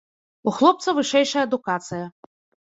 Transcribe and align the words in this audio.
У 0.51 0.53
хлопца 0.55 0.93
вышэйшая 0.99 1.43
адукацыя. 1.49 2.05